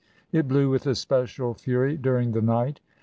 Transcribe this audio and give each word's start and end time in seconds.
It 0.31 0.47
blew 0.47 0.67
with 0.71 0.87
especial 0.87 1.53
fury 1.53 1.95
during 1.95 2.31
the 2.31 2.41
night. 2.41 2.79